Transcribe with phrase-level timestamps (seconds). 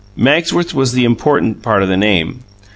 [0.17, 2.39] Magsworth was the important part of the name.